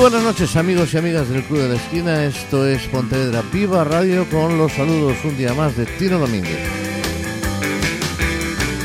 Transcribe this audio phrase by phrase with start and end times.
[0.00, 4.26] Buenas noches amigos y amigas del Club de la Esquina, esto es Pontevedra Viva Radio
[4.30, 6.58] con los saludos un día más de Tino Domínguez.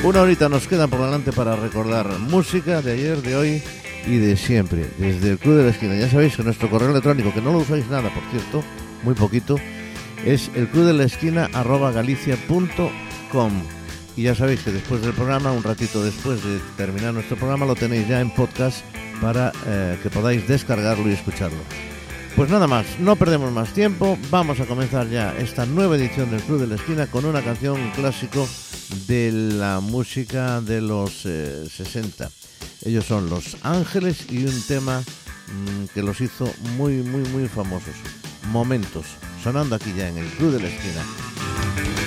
[0.03, 3.63] Una horita nos queda por delante para recordar música de ayer, de hoy
[4.05, 5.95] y de siempre, desde el Club de la Esquina.
[5.95, 8.61] Ya sabéis que nuestro correo electrónico, que no lo usáis nada por cierto,
[9.03, 9.55] muy poquito,
[10.25, 13.51] es el club de la esquina arroba galicia.com.
[14.17, 17.75] Y ya sabéis que después del programa, un ratito después de terminar nuestro programa, lo
[17.75, 18.83] tenéis ya en podcast
[19.21, 21.59] para eh, que podáis descargarlo y escucharlo.
[22.35, 26.41] Pues nada más, no perdemos más tiempo, vamos a comenzar ya esta nueva edición del
[26.41, 28.47] Club de la Esquina con una canción clásico
[29.07, 32.25] de la música de los 60.
[32.25, 32.29] Eh,
[32.85, 37.95] Ellos son Los Ángeles y un tema mmm, que los hizo muy, muy, muy famosos.
[38.51, 39.05] Momentos,
[39.41, 42.04] sonando aquí ya en el Club de la Esquina.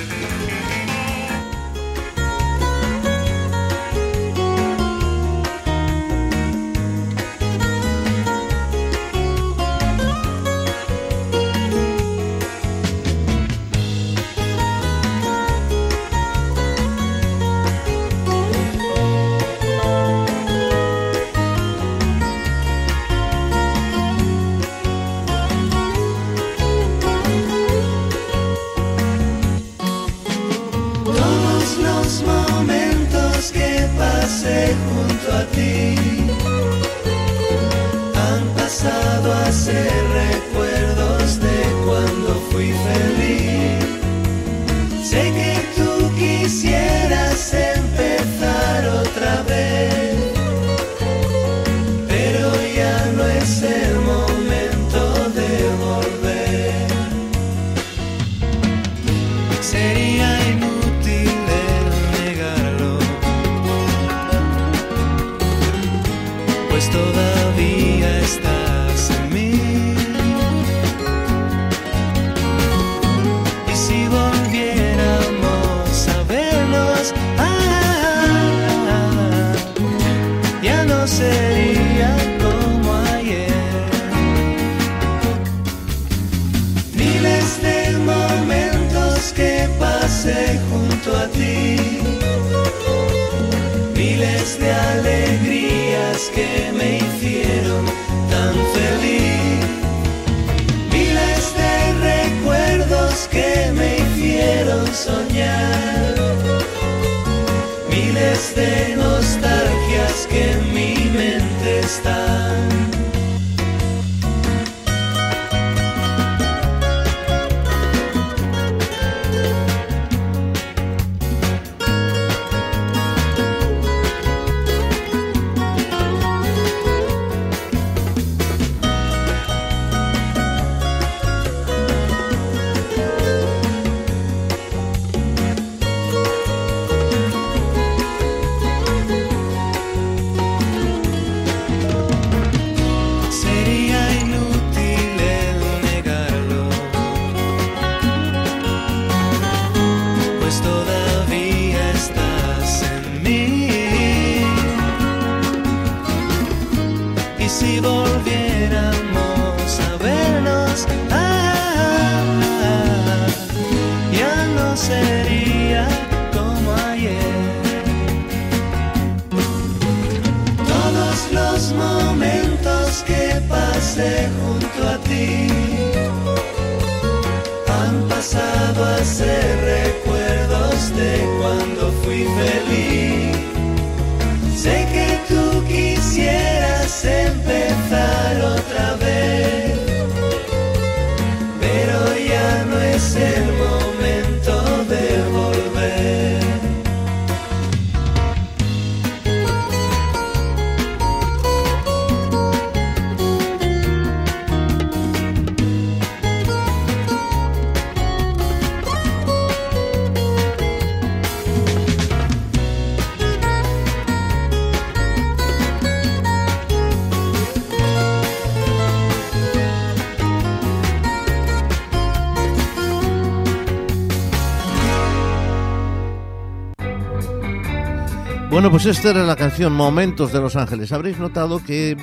[228.80, 230.92] Pues esta era la canción Momentos de Los Ángeles.
[230.92, 231.96] Habréis notado que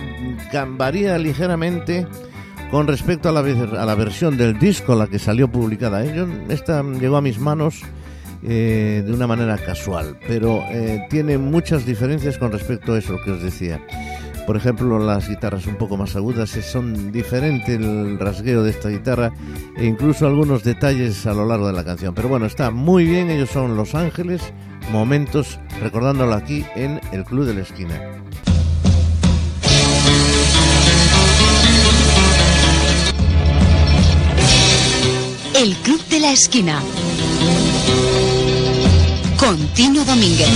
[0.78, 2.06] varía ligeramente
[2.70, 6.04] con respecto a la, a la versión del disco, la que salió publicada.
[6.04, 6.28] ¿eh?
[6.50, 7.82] esta llegó a mis manos
[8.44, 13.32] eh, de una manera casual, pero eh, tiene muchas diferencias con respecto a eso que
[13.32, 13.80] os decía.
[14.46, 19.32] Por ejemplo, las guitarras un poco más agudas son diferente el rasgueo de esta guitarra
[19.76, 22.14] e incluso algunos detalles a lo largo de la canción.
[22.14, 24.42] Pero bueno, está muy bien, ellos son Los Ángeles,
[24.92, 28.00] momentos recordándolo aquí en el Club de la Esquina.
[35.56, 36.80] El Club de la Esquina.
[39.40, 40.50] Contino Domínguez.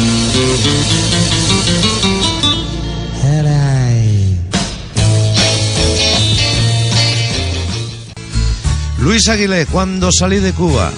[9.01, 10.91] Luis Aguilé, cuando salí de Cuba.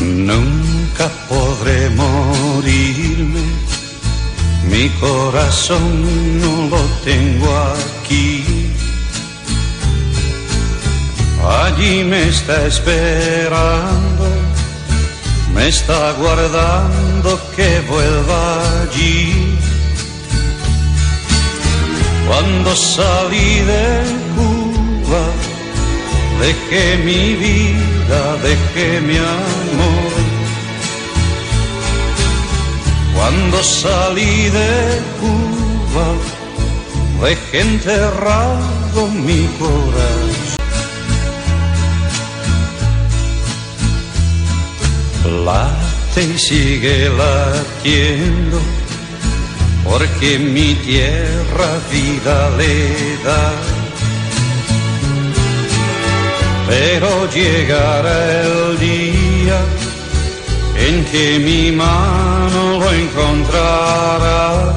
[0.00, 3.44] Nunca podré morirme,
[4.68, 8.44] mi corazón no lo tengo aquí.
[11.62, 14.26] Allí me está esperando,
[15.54, 19.43] me está guardando que vuelva allí
[22.26, 24.02] cuando salí de
[24.36, 25.24] Cuba,
[26.40, 30.14] dejé mi vida, dejé mi amor.
[33.14, 36.06] Cuando salí de Cuba,
[37.22, 40.54] dejé enterrado mi corazón.
[45.44, 48.60] Late y sigue latiendo
[49.84, 53.52] porque mi tierra vida le da.
[56.66, 59.58] Pero llegará el día
[60.76, 64.72] en que mi mano lo encontrará.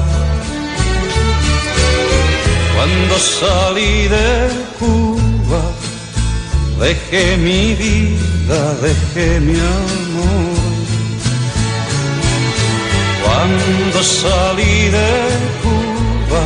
[2.74, 5.62] Cuando salí de Cuba,
[6.78, 10.57] dejé mi vida, dejé mi amor.
[13.38, 15.10] Cuando salí de
[15.62, 16.44] Cuba,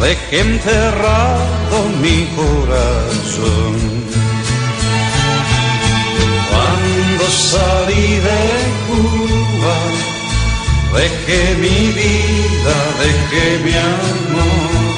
[0.00, 3.74] dejé enterrado mi corazón.
[6.50, 8.42] Cuando salí de
[8.88, 9.76] Cuba,
[10.96, 14.96] dejé mi vida, dejé mi amor.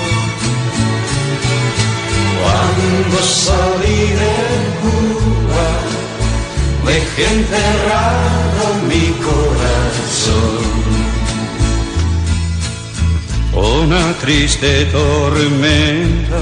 [2.40, 4.36] Cuando salí de
[4.82, 5.68] Cuba,
[6.86, 9.87] dejé enterrado mi corazón.
[13.52, 16.40] Una triste tormenta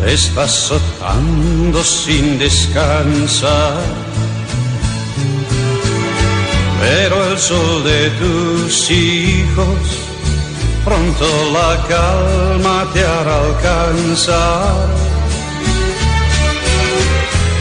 [0.00, 3.82] te está azotando sin descansar.
[6.80, 9.78] Pero el sol de tus hijos
[10.84, 14.88] pronto la calma te hará alcanzar.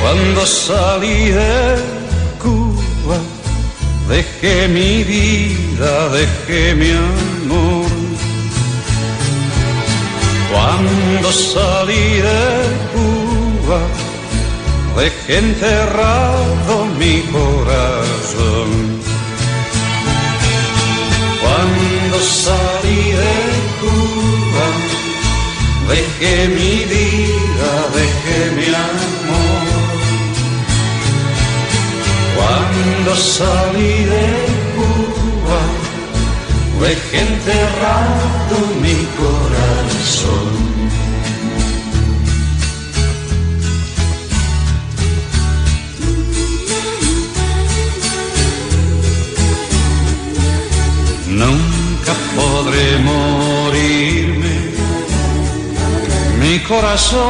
[0.01, 1.31] Cuando salí
[4.11, 7.89] dejé mi vida, dejé mi amor.
[10.51, 12.43] Cuando salí de
[12.93, 13.79] Cuba,
[14.97, 18.69] dejé enterrado mi corazón.
[21.41, 23.37] Cuando salí de
[23.81, 24.67] Cuba,
[25.89, 27.40] dejé mi vida,
[33.21, 34.27] salí de
[34.75, 35.61] Cuba,
[36.81, 40.51] dejé enterrado mi corazón.
[51.41, 54.55] Nunca podré morirme,
[56.39, 57.21] mi corazón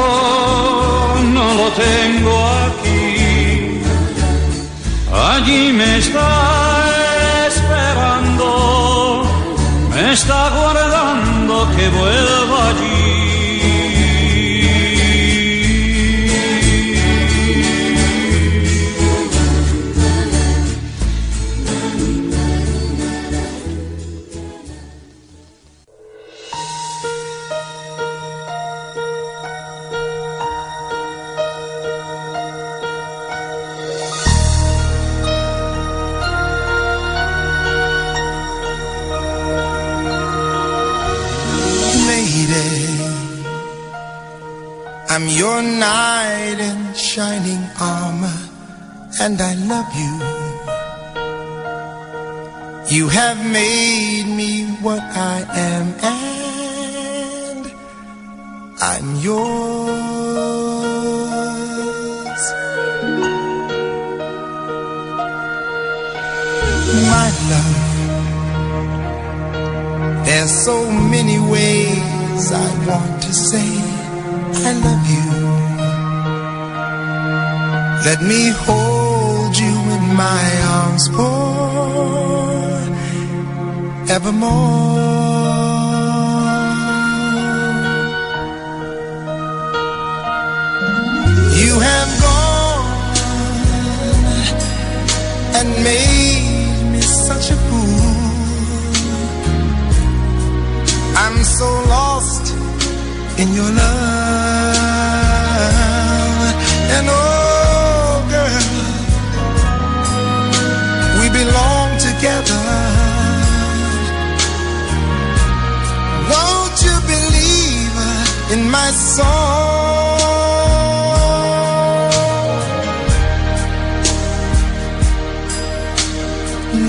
[1.33, 2.33] no lo tengo
[2.65, 3.00] aquí.
[5.23, 6.87] Allí me está
[7.47, 9.23] esperando,
[9.93, 13.40] me está guardando que vuelva allí.
[45.13, 48.39] I'm your knight in shining armor,
[49.19, 50.13] and I love you.
[52.95, 57.73] You have made me what I am, and
[58.79, 60.01] I'm yours.
[67.11, 67.79] my love.
[70.25, 73.20] There's so many ways I want
[74.71, 75.27] I love you.
[78.07, 80.43] Let me hold you in my
[80.79, 81.35] arms for
[84.15, 85.01] evermore.
[91.61, 93.15] You have gone
[95.57, 98.15] and made me such a fool.
[101.23, 102.45] I'm so lost
[103.37, 104.00] in your love.
[118.71, 119.27] My soul.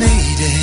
[0.05, 0.61] Lady,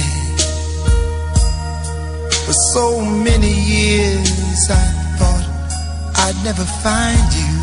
[2.46, 4.86] for so many years I
[5.18, 5.46] thought
[6.24, 7.54] I'd never find you.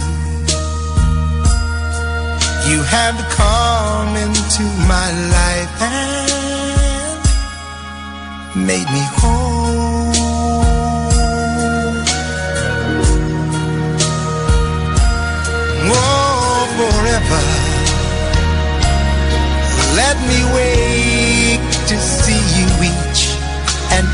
[2.71, 5.09] You have come into my
[5.39, 7.21] life and
[8.67, 9.96] made me whole.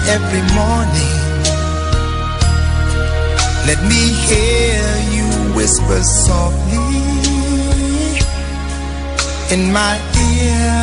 [0.09, 1.19] Every morning.
[3.67, 4.83] Let me hear
[5.15, 7.03] you whisper softly
[9.55, 10.82] in my ear.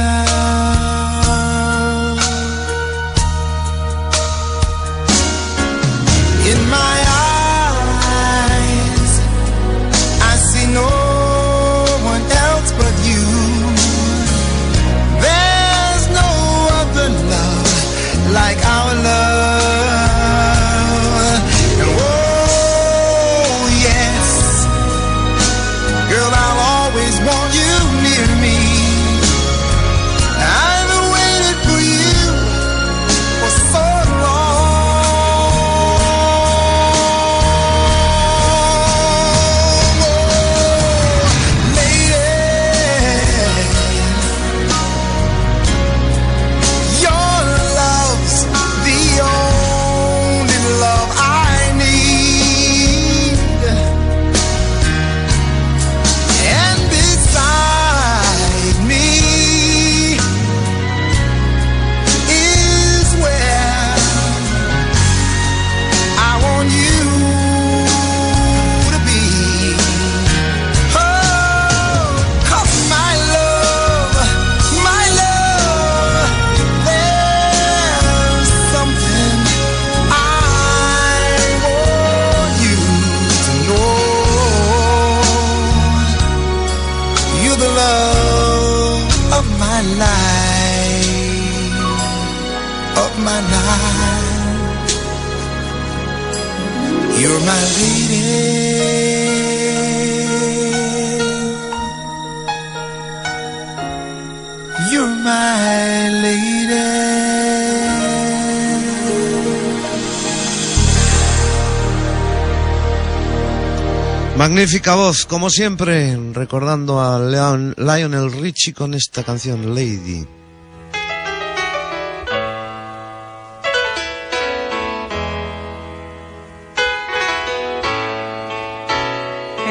[114.60, 120.28] Magnífica voz, como siempre, recordando a Leon- Lionel Richie con esta canción Lady.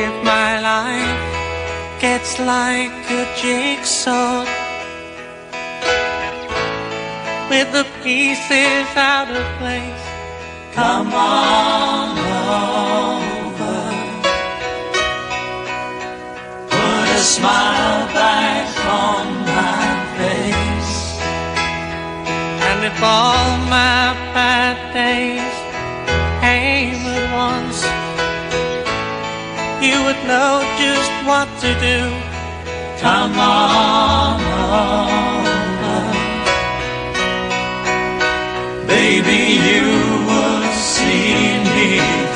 [0.04, 4.45] If my life gets like a jigsaw
[7.50, 10.04] with the pieces out of place,
[10.73, 13.27] come on over.
[17.18, 19.26] A smile back on
[19.58, 19.87] my
[20.18, 20.98] face.
[22.68, 25.54] And if all my bad days
[26.44, 27.78] came at once,
[29.82, 32.00] you would know just what to do.
[33.02, 34.38] Come on
[34.78, 36.00] over.
[38.87, 39.87] Baby, you
[40.28, 41.34] would see
[41.75, 42.27] me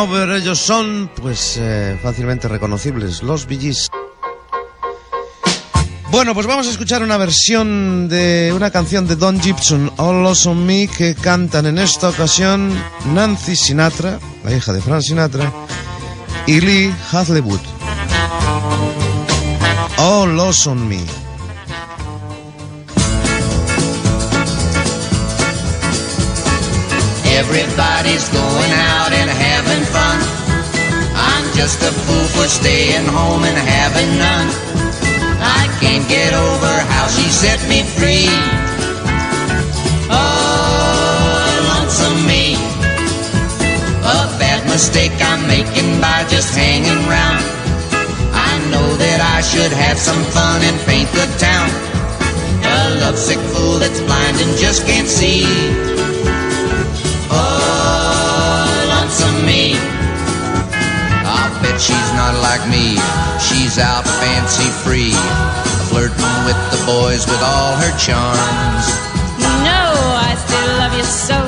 [0.00, 3.90] Ellos son pues eh, fácilmente reconocibles, los Billys.
[6.12, 10.46] Bueno, pues vamos a escuchar una versión de una canción de Don Gibson, All Lost
[10.46, 12.72] on Me, que cantan en esta ocasión
[13.12, 15.52] Nancy Sinatra, la hija de Frank Sinatra,
[16.46, 17.60] y Lee Hazelwood.
[19.96, 21.04] All Lost on Me.
[27.36, 29.47] Everybody's going out and
[29.78, 30.18] having fun.
[31.14, 34.48] I'm just a fool for staying home and having none.
[35.40, 38.28] I can't get over how she set me free.
[40.10, 42.54] Oh, lonesome me.
[44.02, 47.44] A bad mistake I'm making by just hanging round.
[48.34, 51.68] I know that I should have some fun and paint the town.
[52.64, 55.44] A lovesick fool that's blind and just can't see.
[57.30, 57.57] Oh,
[61.78, 62.98] she's not like me.
[63.38, 65.14] She's out fancy free,
[65.88, 68.86] flirting with the boys with all her charms.
[69.62, 69.82] No,
[70.28, 71.38] I still love you so.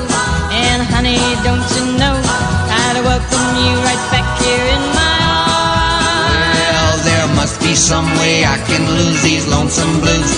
[0.51, 6.55] And honey, don't you know I'd welcome you right back here in my arms.
[6.55, 10.31] Well, there must be some way I can lose these lonesome blues.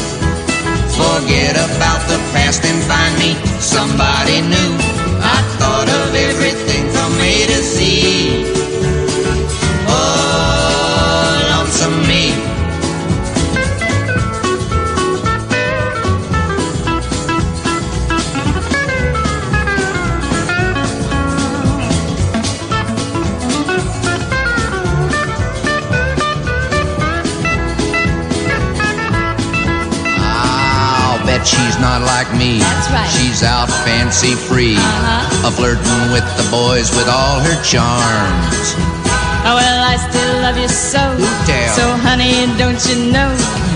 [0.98, 4.72] Forget about the past and find me somebody new.
[5.22, 5.93] I thought
[31.44, 32.60] I'll she's not like me.
[32.64, 33.10] That's right.
[33.20, 35.48] She's out fancy free, Uh-huh.
[35.48, 38.68] a flirting with the boys with all her charms.
[39.44, 41.04] Oh, well, I still love you so.
[41.76, 43.28] So, honey, don't you know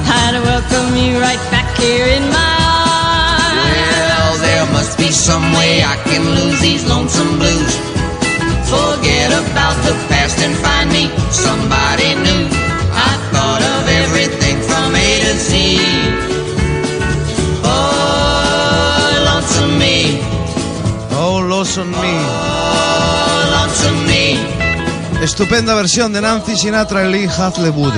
[0.08, 3.76] I'd welcome you right back here in my arms.
[4.16, 7.74] Well, there must be some way I can lose these lonesome blues.
[8.72, 12.48] Forget about the past and find me somebody new.
[12.96, 16.27] I thought of everything from A to Z.
[21.78, 21.98] Lost on Me.
[22.02, 25.24] Oh, lonesome me.
[25.24, 27.94] Estupenda versión de Nancy Sinatra y Lee Hazelwood.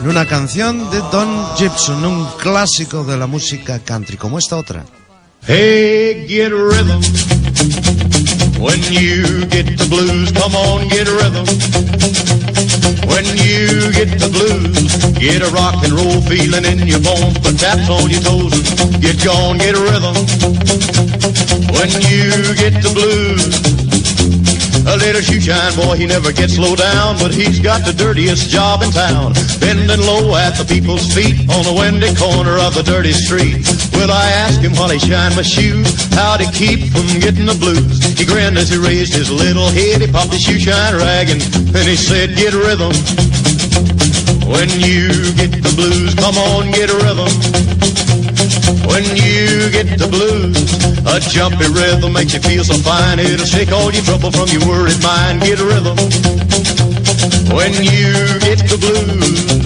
[0.00, 4.84] En una canción de Don Gibson, un clásico de la música country, como esta otra.
[5.46, 7.02] Hey, get a rhythm.
[8.58, 12.45] When you get the blues, come on, get a rhythm.
[13.06, 17.58] When you get the blues, get a rock and roll feeling in your bones, put
[17.58, 18.66] taps on your toes
[19.06, 20.16] get gone, get a rhythm.
[21.70, 23.75] When you get the blues,
[24.86, 28.48] a little shoe shine boy, he never gets low down, but he's got the dirtiest
[28.48, 29.34] job in town.
[29.58, 33.66] Bending low at the people's feet on the windy corner of the dirty street.
[33.98, 37.58] Will I ask him while he shine my shoes how to keep from getting the
[37.58, 37.98] blues?
[38.14, 41.40] He grinned as he raised his little head, he popped his shoe shine rag and
[41.74, 42.94] then he said, get rhythm.
[44.46, 48.05] When you get the blues, come on, get a rhythm.
[48.86, 50.56] When you get the blues,
[51.06, 53.18] a jumpy rhythm makes you feel so fine.
[53.18, 55.42] It'll shake all your trouble from your worried mind.
[55.42, 55.96] Get a rhythm.
[57.54, 59.65] When you get the blues.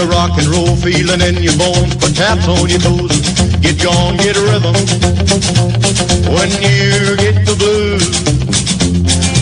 [0.00, 3.12] A rock and roll feeling in your bones, put taps on your toes,
[3.60, 4.72] get gone, get a rhythm.
[6.32, 8.08] When you get the blues.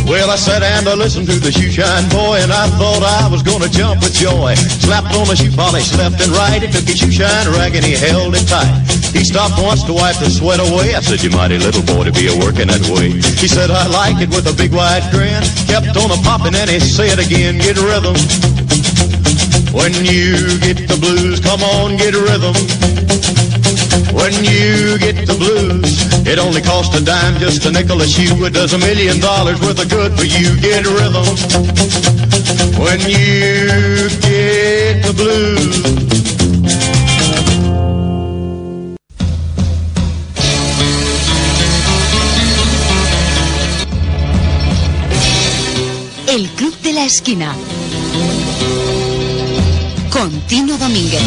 [0.09, 3.29] Well, I sat and I listened to the shoe shine boy, and I thought I
[3.29, 4.55] was gonna jump with joy.
[4.83, 6.63] Slapped on the shoe polish left and right.
[6.63, 8.73] He took his shoe shine rag and he held it tight.
[9.13, 10.95] He stopped once to wipe the sweat away.
[10.95, 13.21] I said, you mighty little boy to be a working that way.
[13.39, 15.45] He said, I like it with a big wide grin.
[15.69, 18.58] Kept on a popping and he said again, get a rhythm.
[19.73, 22.55] When you get the blues, come on, get rhythm.
[24.15, 28.45] When you get the blues, it only costs a dime, just a nickel a shoe.
[28.45, 30.59] It does a million dollars worth of good for you.
[30.61, 31.27] Get rhythm.
[32.81, 36.09] When you get the blues.
[46.27, 47.55] El Club de la Esquina.
[50.31, 51.23] con Tino Domínguez.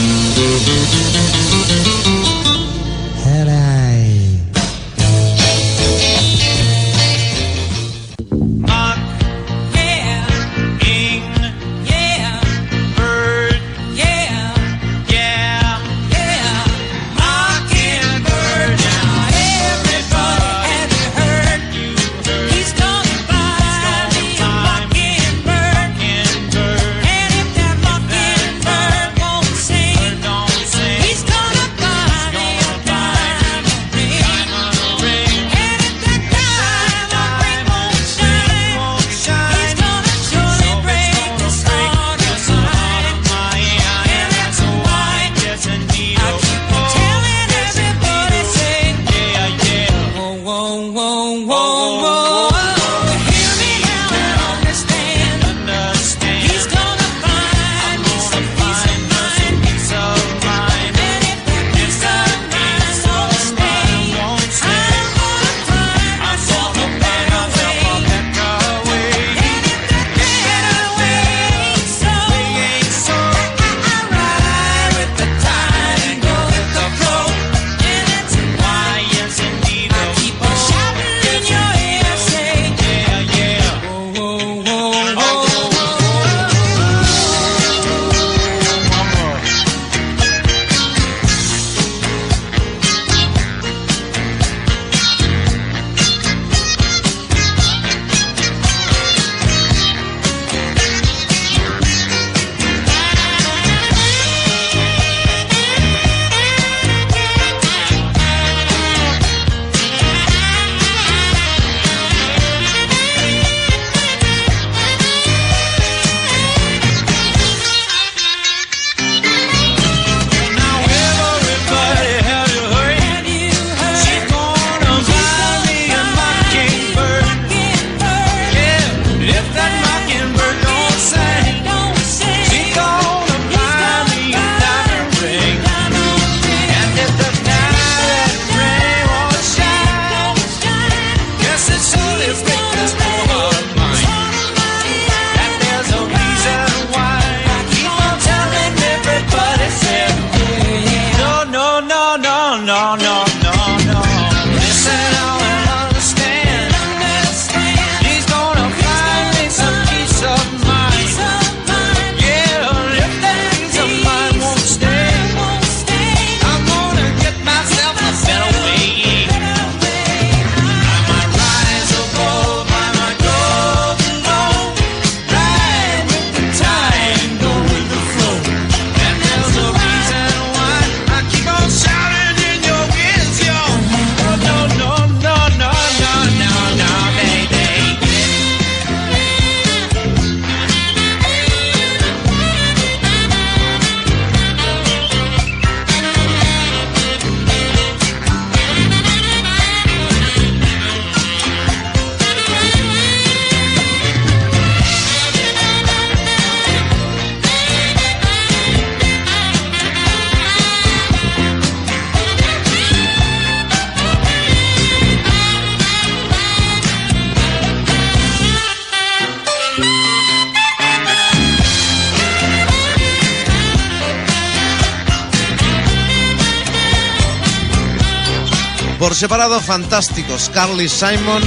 [229.22, 231.44] separado fantásticos, Carly Simon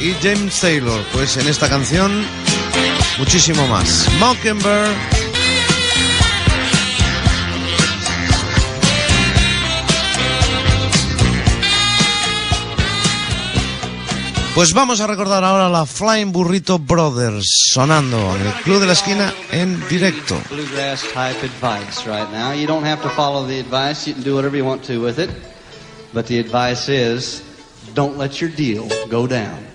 [0.00, 1.00] y James Taylor.
[1.12, 2.26] Pues en esta canción,
[3.18, 4.08] muchísimo más.
[4.18, 4.90] Mockingbird.
[14.56, 18.94] Pues vamos a recordar ahora la Flying Burrito Brothers sonando en el Club de la
[18.94, 20.36] Esquina en directo.
[20.50, 22.52] Bluegrass type advice right now.
[22.52, 24.04] You don't have to follow the advice.
[24.08, 25.30] You can do whatever you want to with it.
[26.12, 27.42] But the advice is
[27.94, 29.71] don't let your deal go down.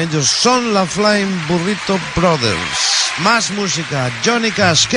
[0.00, 3.12] Ellos son la Flying Burrito Brothers.
[3.18, 4.88] Más música, Johnny Cash.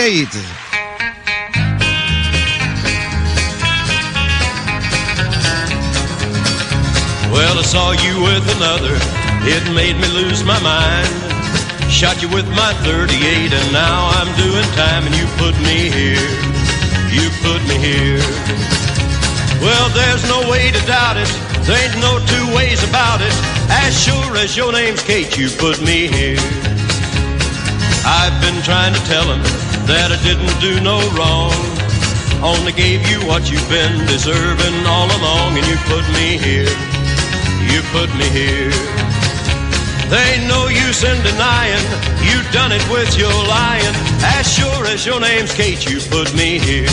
[7.29, 8.95] Well, I saw you with another.
[9.43, 11.11] It made me lose my mind.
[11.91, 16.29] Shot you with my 38, and now I'm doing time, and you put me here.
[17.11, 18.23] You put me here.
[19.59, 21.27] Well, there's no way to doubt it.
[21.67, 23.52] There ain't no two ways about it.
[23.69, 26.39] As sure as your name's Kate, you put me here.
[28.06, 29.41] I've been trying to tell him
[29.88, 31.56] that I didn't do no wrong.
[32.43, 36.71] Only gave you what you've been deserving all along, and you put me here.
[37.71, 38.71] You put me here.
[40.12, 41.88] There ain't no use in denying
[42.23, 43.95] you done it with your lying.
[44.38, 46.89] As sure as your name's Kate, you put me here.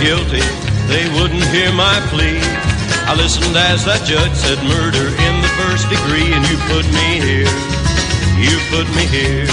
[0.00, 0.40] Guilty.
[0.88, 2.40] They wouldn't hear my plea.
[3.04, 7.20] I listened as that judge said murder in the first degree, and you put me
[7.20, 7.52] here.
[8.40, 9.44] You put me here.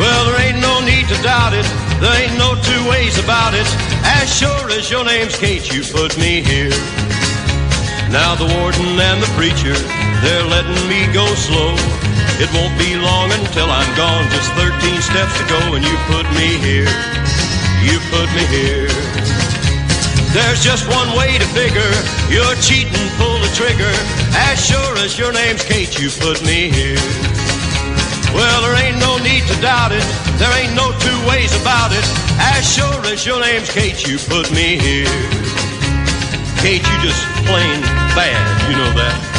[0.00, 1.68] Well, there ain't no need to doubt it.
[2.00, 3.68] There ain't no two ways about it.
[4.16, 6.72] As sure as your name's Kate, you put me here.
[8.08, 9.76] Now the warden and the preacher,
[10.24, 11.76] they're letting me go slow.
[12.40, 14.72] It won't be long until I'm gone, just 13
[15.04, 16.88] steps to go, and you put me here.
[17.82, 18.88] You put me here.
[20.32, 21.92] There's just one way to figure
[22.30, 23.92] you're cheating, pull the trigger.
[24.32, 27.02] As sure as your name's Kate, you put me here.
[28.32, 30.06] Well, there ain't no need to doubt it.
[30.38, 32.04] There ain't no two ways about it.
[32.38, 35.10] As sure as your name's Kate, you put me here.
[36.62, 37.82] Kate, you just plain
[38.14, 39.31] bad, you know that.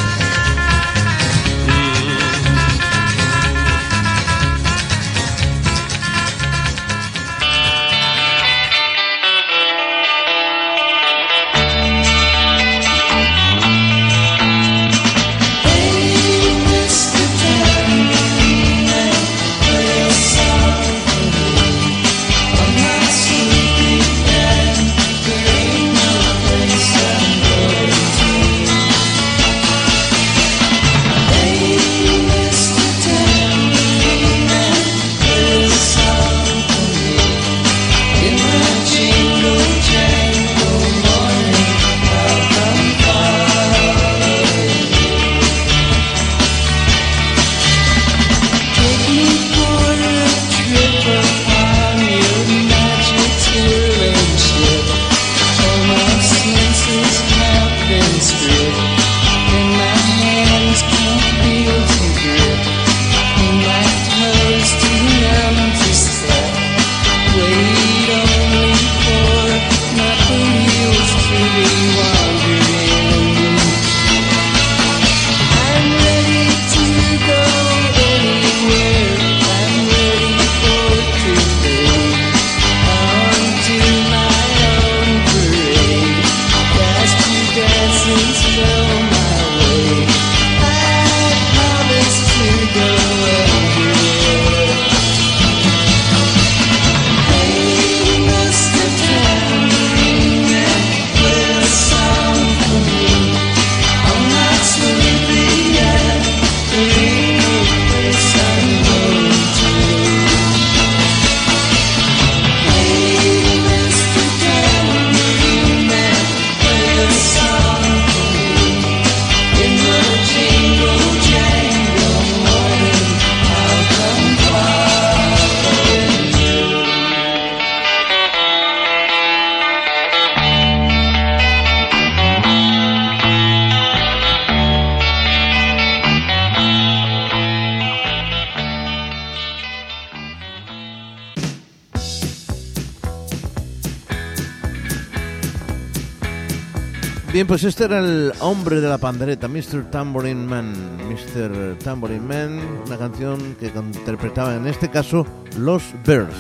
[147.34, 149.90] Bien, pues este era el hombre de la pandereta, Mr.
[149.90, 150.72] Tambourine Man.
[151.10, 151.80] Mr.
[151.84, 155.26] Tambourine Man, una canción que interpretaban en este caso
[155.58, 156.36] los Bears.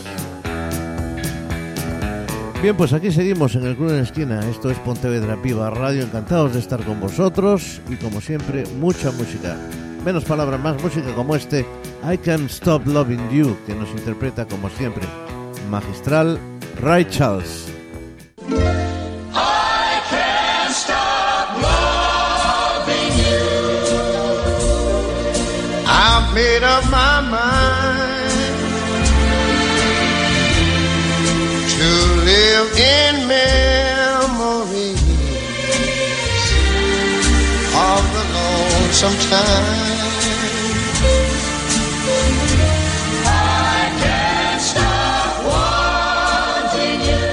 [2.61, 4.47] Bien, pues aquí seguimos en el Club en la Esquina.
[4.47, 6.03] Esto es Pontevedra Viva Radio.
[6.03, 9.57] Encantados de estar con vosotros y como siempre, mucha música.
[10.05, 11.65] Menos palabras, más música como este
[12.07, 15.07] I Can't Stop Loving You, que nos interpreta como siempre
[15.71, 16.37] magistral
[16.79, 17.73] Ray Charles.
[26.33, 28.31] I've made up my mind
[31.69, 31.89] to
[32.25, 35.03] live in memories
[37.75, 39.93] of the lonesome time.
[43.25, 45.33] I can't stop
[46.73, 47.25] wanting you.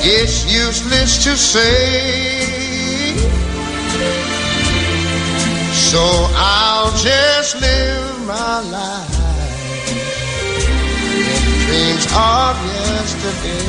[0.00, 2.37] It's useless to say.
[5.88, 6.04] So
[6.36, 9.90] I'll just live my life
[11.64, 13.64] in dreams of yesterday.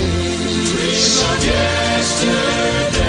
[0.68, 3.00] Dreams of yesterday.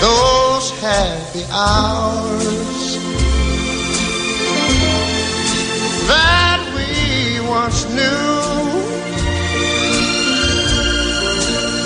[0.00, 2.96] Those happy hours
[6.08, 8.24] that we once knew.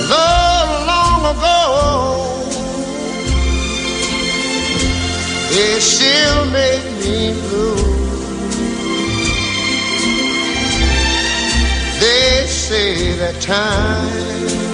[0.07, 2.36] Though long ago.
[5.57, 7.76] They still make me blue.
[11.98, 14.65] They say that time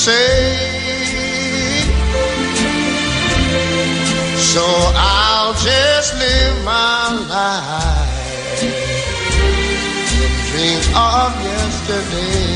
[0.00, 0.56] say.
[4.52, 4.64] So
[4.96, 8.80] I'll just live my life in
[10.48, 12.49] dreams of yesterdays.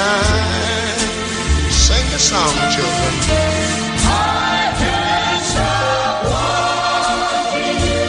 [0.00, 1.70] Time.
[1.86, 3.12] Sing the song, children.
[4.02, 8.04] I can't stop wanting you.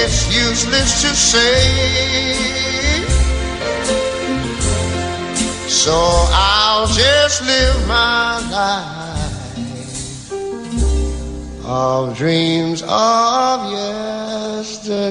[0.00, 1.58] It's useless to say.
[5.84, 5.96] So
[6.50, 8.26] I'll just live my
[8.58, 9.36] life
[11.64, 15.08] of dreams of yesterday.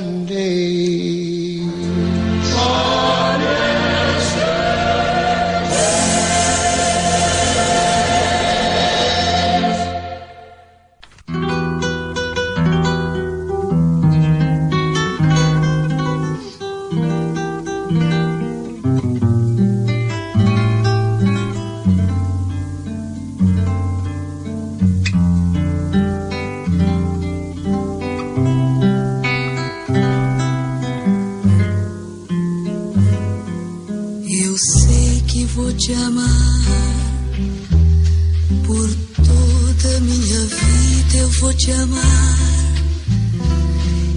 [39.99, 42.37] Minha vida eu vou te amar.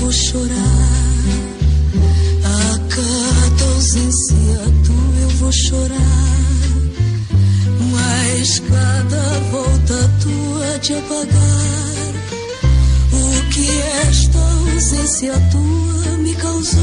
[0.00, 0.90] vou chorar
[2.42, 6.40] a cada ausência tua eu vou chorar.
[7.92, 12.14] Mas cada volta tua de apagar
[13.12, 13.68] o que
[14.08, 16.80] esta ausência tua me causou.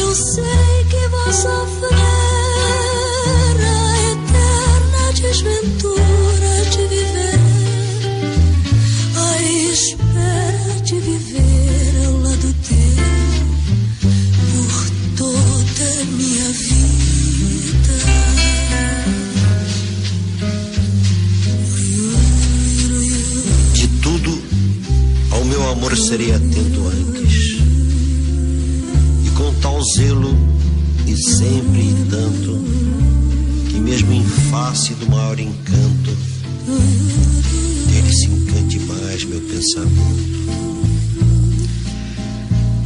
[0.00, 2.17] Eu sei que vou sofrer
[25.88, 27.58] amor serei atento antes.
[29.24, 30.36] E com tal zelo,
[31.06, 32.58] e sempre e tanto,
[33.70, 36.16] que mesmo em face do maior encanto,
[37.96, 40.38] ele se encante mais meu pensamento.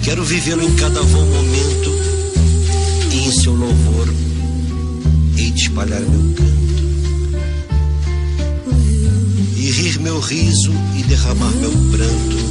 [0.05, 1.91] Quero vivê-lo em cada bom momento,
[3.11, 4.15] e em seu louvor
[5.37, 6.53] hei de espalhar meu canto.
[9.57, 12.42] e rir meu riso e derramar meu pranto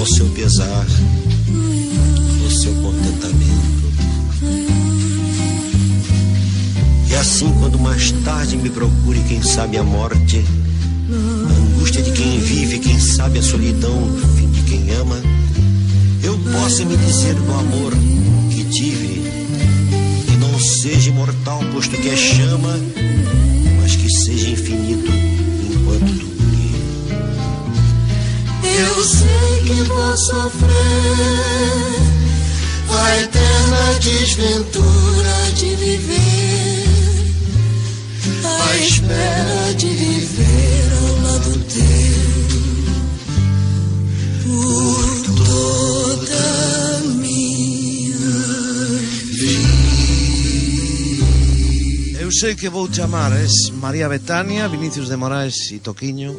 [0.00, 0.86] ao seu pesar,
[2.42, 3.92] ao seu contentamento.
[7.10, 10.42] E assim, quando mais tarde me procure, quem sabe a morte,
[11.12, 15.20] a angústia de quem vive, quem sabe a solidão, o fim de quem ama,
[16.22, 17.92] eu possa me dizer do amor
[18.50, 19.22] que tive,
[20.26, 22.74] que não seja imortal, posto que é chama
[23.82, 25.12] mas que seja infinito
[25.70, 26.29] enquanto dure.
[28.80, 30.70] Eu sei que vou sofrer.
[32.92, 36.84] A eterna desventura de viver,
[38.44, 42.20] a espera de viver ao lado teu.
[44.44, 45.04] Por
[45.36, 46.44] toda
[47.14, 48.16] minha
[52.18, 56.34] Eu sei que vou chamar es María Betania, Vinicius de Moraes y Toquiño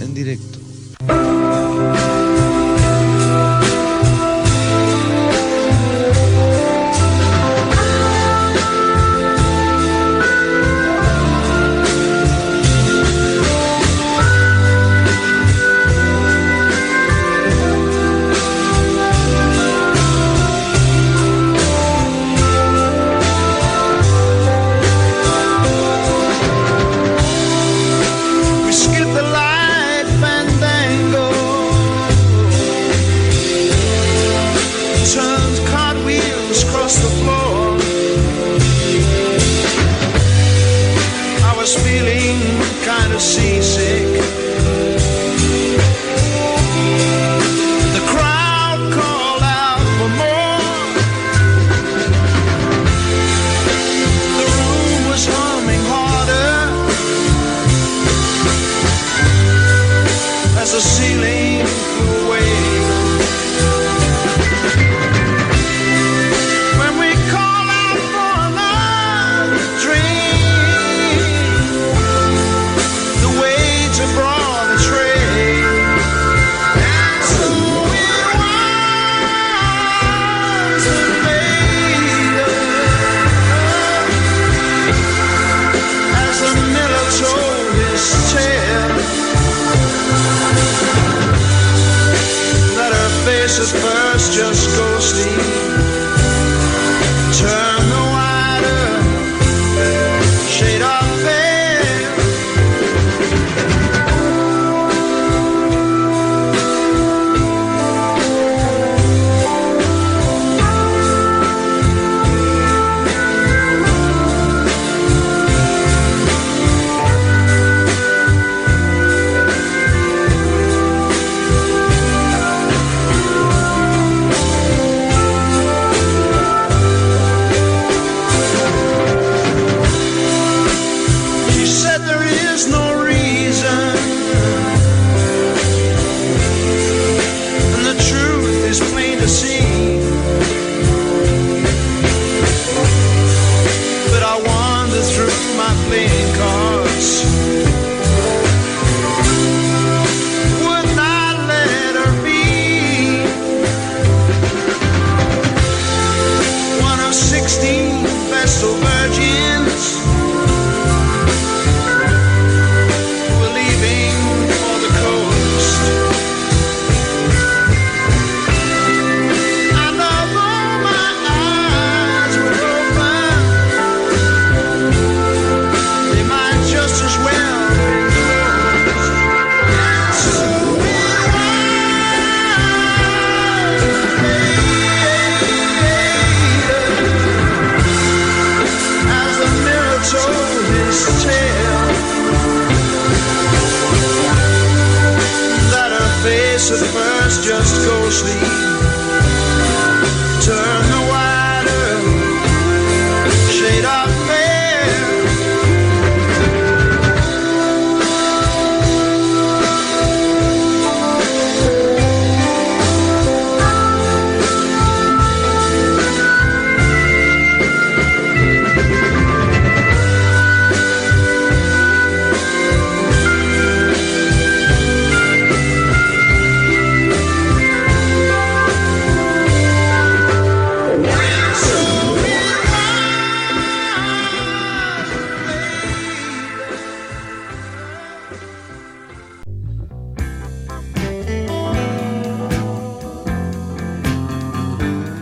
[0.00, 0.63] en directo.
[43.14, 43.83] Kind of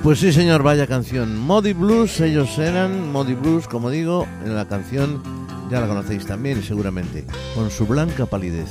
[0.03, 1.39] Pues sí, señor, vaya canción.
[1.39, 5.23] Modi Blues, ellos eran Modi Blues, como digo, en la canción
[5.71, 7.25] ya la conocéis también, seguramente,
[7.55, 8.69] con su blanca palidez.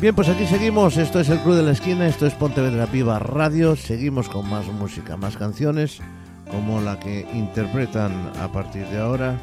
[0.00, 0.96] Bien, pues aquí seguimos.
[0.96, 3.74] Esto es el Club de la Esquina, esto es Pontevedra Viva Radio.
[3.74, 5.98] Seguimos con más música, más canciones,
[6.48, 9.36] como la que interpretan a partir de ahora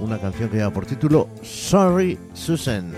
[0.00, 2.92] una canción que lleva por título Sorry Susan.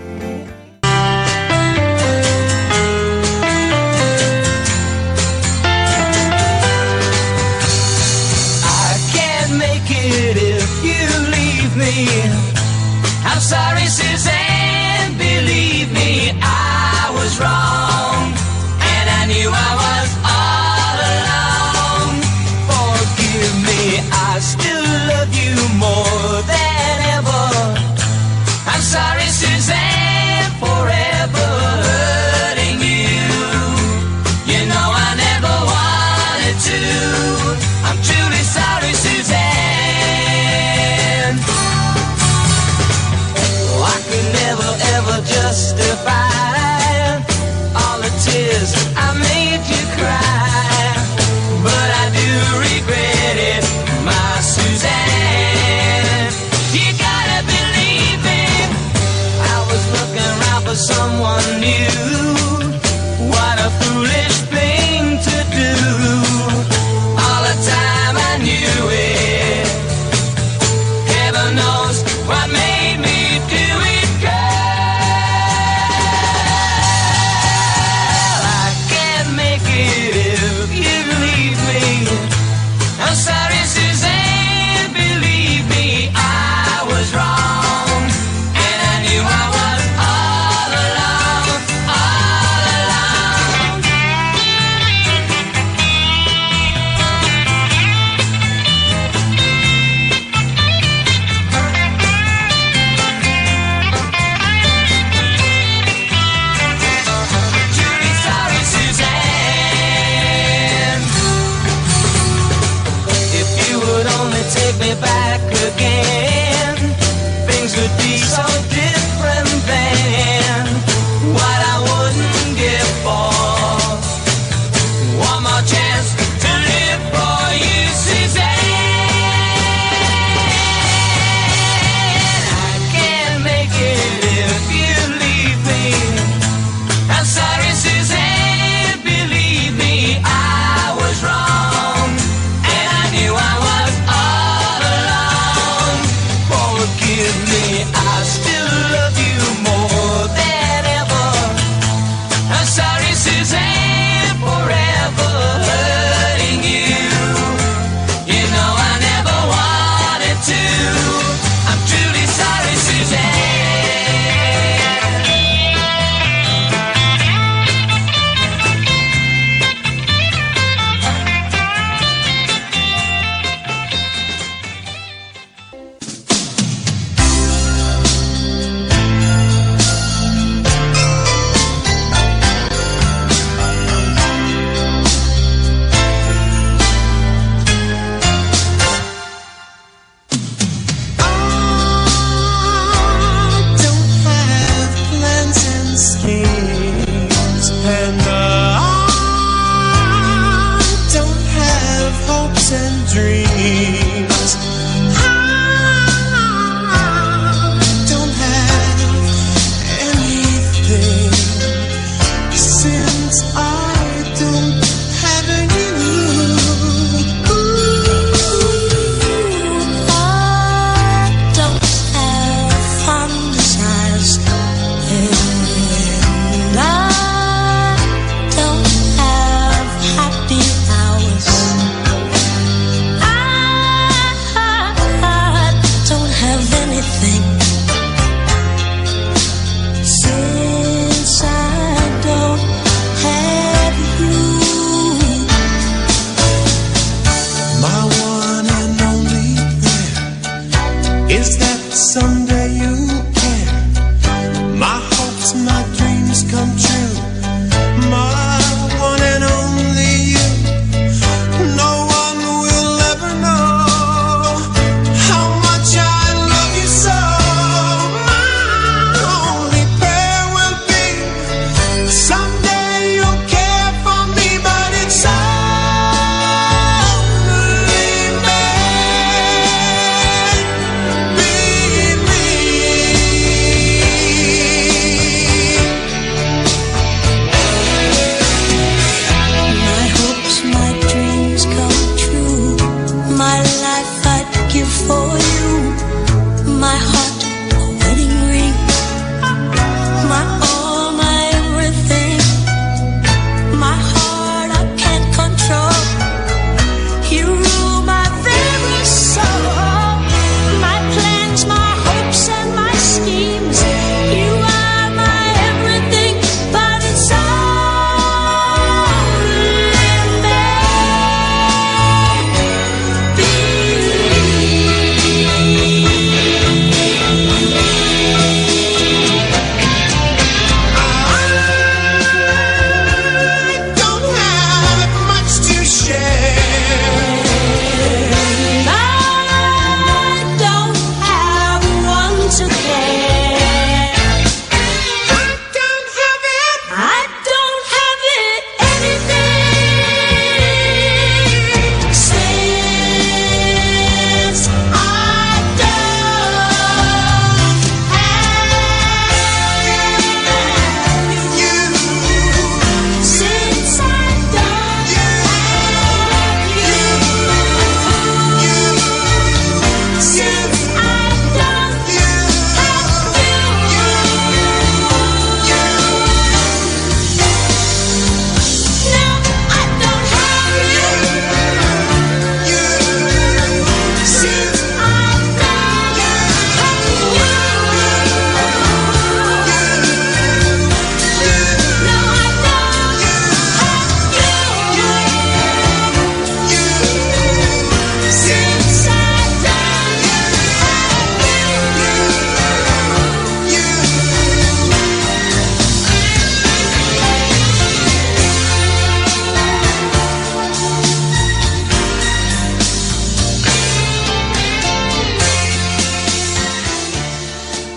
[12.07, 15.17] I'm sorry, Suzanne.
[15.17, 18.33] Believe me, I was wrong,
[18.79, 19.80] and I knew I was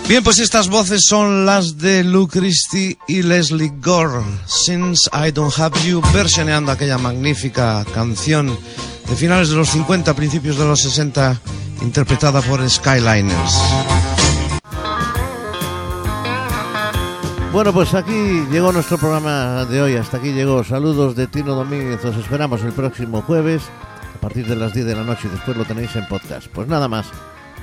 [0.07, 4.23] Bien, pues estas voces son las de Lou Christie y Leslie Gore.
[4.45, 8.55] Since I Don't Have You, versioneando aquella magnífica canción
[9.09, 11.41] de finales de los 50, principios de los 60,
[11.81, 13.59] interpretada por Skyliners.
[17.51, 19.95] Bueno, pues aquí llegó nuestro programa de hoy.
[19.95, 20.63] Hasta aquí llegó.
[20.63, 22.05] Saludos de Tino Domínguez.
[22.05, 23.63] Os esperamos el próximo jueves
[24.15, 26.45] a partir de las 10 de la noche y después lo tenéis en podcast.
[26.53, 27.07] Pues nada más.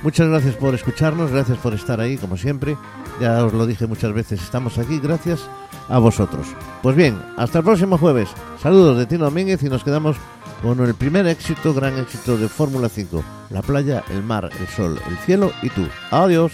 [0.03, 2.77] Muchas gracias por escucharnos, gracias por estar ahí, como siempre.
[3.21, 5.47] Ya os lo dije muchas veces, estamos aquí gracias
[5.87, 6.45] a vosotros.
[6.81, 8.29] Pues bien, hasta el próximo jueves.
[8.61, 10.17] Saludos de Tino Domínguez y nos quedamos
[10.61, 13.23] con el primer éxito, gran éxito de Fórmula 5.
[13.49, 15.87] La playa, el mar, el sol, el cielo y tú.
[16.11, 16.51] Adiós.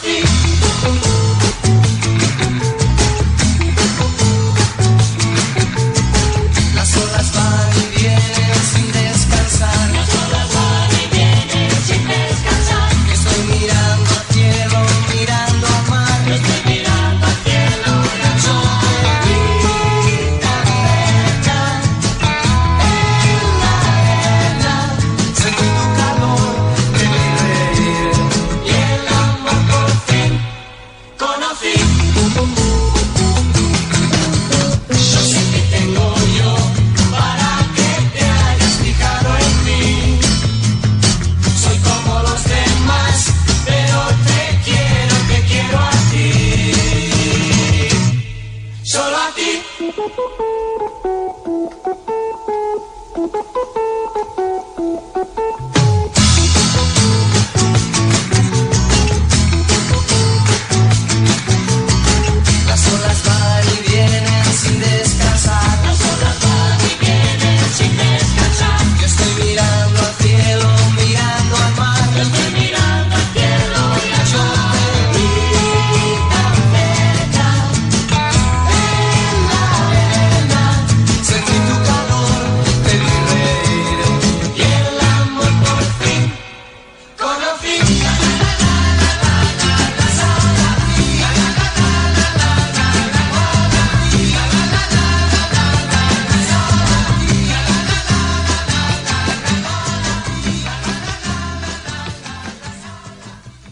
[0.00, 0.39] feet.